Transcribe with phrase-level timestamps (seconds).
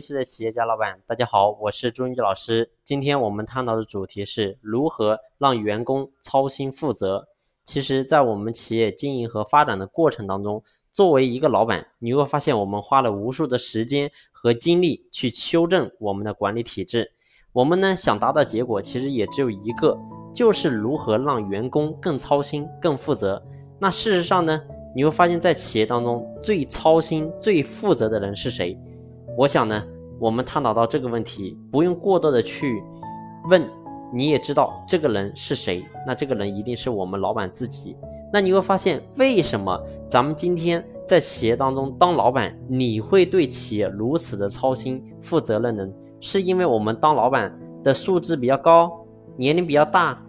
[0.00, 2.70] 优秀的企业家老板，大家好，我是朱英杰老师。
[2.86, 7.28] 今天我们探讨的主题是如何让员工操心负责。
[7.66, 17.12] 其实，在我们企业经营和发展的过程当中，作为一个老板，你会发现我们花了无数的时间和精力去修正我们的管理体制。
[17.52, 19.98] 我们呢想达到结果，其实也只有一个，
[20.34, 23.42] 就是如何让员工更操心、更负责。
[23.78, 24.62] 那事实上呢，
[24.96, 28.78] 你会发现在企业当中最操心、最负责的人是谁？
[29.38, 29.86] 我想呢，
[30.20, 32.84] 我们探讨到这个问题，不用过多的去
[33.48, 33.66] 问，
[34.12, 37.96] 你也知道这个人是谁，那这个人一定是我们老板自己。
[38.30, 45.88] 那你会发现，为什么咱们今天在企业当中当老板，你会对企业如此的操心、负责任呢？
[46.20, 47.50] 是因为我们当老板
[47.82, 48.92] 的素质比较高，
[49.36, 50.22] 年龄比较大？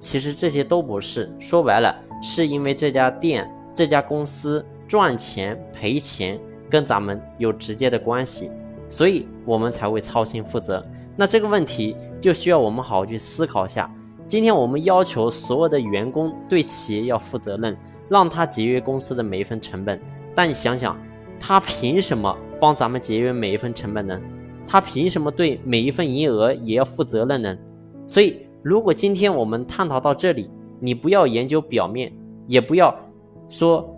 [0.00, 6.40] 其实这些都不是，说白了，是因为这家店、这家公司赚钱赔钱。
[6.70, 8.50] 跟咱们有直接的关系，
[8.88, 10.84] 所以我们才会操心负责。
[11.16, 13.92] 那这个问题就需要我们好好去思考一下。
[14.26, 17.76] 今天我们要求所有的员工对企业要负责任，
[18.08, 20.00] 让他节约公司的每一分成本。
[20.34, 20.96] 但你想想，
[21.40, 24.20] 他凭什么帮咱们节约每一分成本呢？
[24.66, 27.56] 他凭什么对每一份营业额也要负责任呢？
[28.06, 32.12] 所以，如果今天我们探讨到这里，你不要研究表面，
[32.46, 32.94] 也不要
[33.48, 33.94] 说。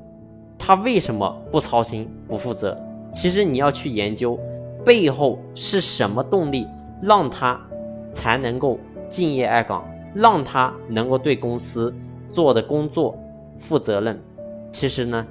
[0.56, 2.78] 他为什么不操心、不负责？
[3.12, 4.38] 其实你要去研究
[4.84, 6.66] 背后是什么动力，
[7.02, 7.60] 让他
[8.12, 8.78] 才能够
[9.08, 11.94] 敬业爱岗，让他能够对公司
[12.32, 13.18] 做的工作
[13.58, 14.20] 负责任。
[14.72, 15.26] 其实呢，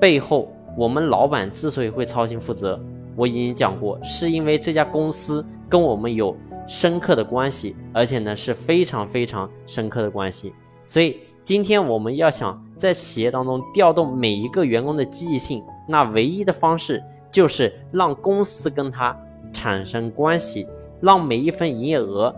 [0.00, 2.80] 背后我们老板之所以会操心负责，
[3.16, 10.52] 我已经讲过，是因为这家公司跟我们有深刻的关系，而且呢是非常非常深刻的关系，
[10.86, 11.16] 所以。
[11.44, 19.18] 今天我们要想在企业当中调动每一个员工的积极性，那唯一的方式就是让公司跟他
[19.52, 20.68] 产生关系，
[21.00, 22.32] 让每一分营业额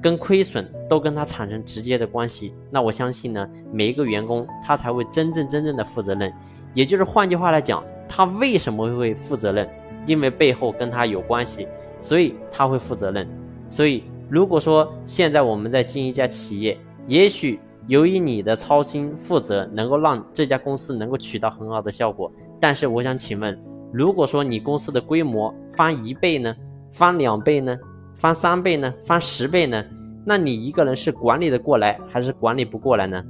[0.00, 2.54] 跟亏损都跟他产生直接的关系。
[2.70, 6.32] 那我相信呢，每一个员工他才会真正真正的负责任。
[6.72, 9.68] 也就是换句话来讲，他为什么会负责任？
[10.06, 11.66] 因为背后跟他有关系，
[12.00, 13.28] 所以他会负责任。
[13.68, 17.58] 所以如果说现在我们在经营一家企业，也许。
[17.88, 22.28] 由于你的操心负责，能够让这家公司能够取到很好的效果。
[22.58, 23.56] 但是我想请问，
[23.96, 26.54] 如果说你公司的规模翻一倍呢？
[26.92, 27.74] 翻两倍呢？
[28.14, 28.92] 翻三倍呢？
[29.02, 29.82] 翻十倍呢？
[30.22, 33.24] 那你一个人是管理的过来，还是管理不过来呢？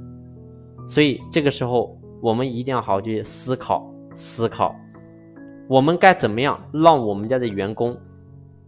[0.85, 4.75] 所以这个时候，我们一定要好好去思考思考，
[5.69, 7.97] 我们该怎么样让我们家的员工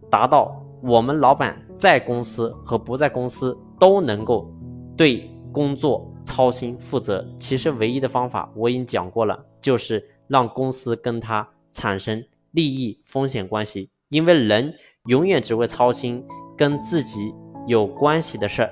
[0.08, 4.50] 达到我们老板在公司和不在公司都能够
[4.96, 5.30] 对。
[5.52, 13.90] 工作操心负责，其实唯一的方法我已经讲过了，就是让公司跟他产生利益风险关系。
[14.10, 14.74] 因为人
[15.06, 16.24] 永远只会操心
[16.56, 17.32] 跟自己
[17.66, 18.70] 有关系的事儿。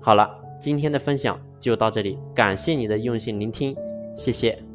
[0.00, 0.28] 好了，
[0.60, 3.76] 今天的分享就到这里，感谢你的用心聆听，
[4.16, 4.69] 谢谢。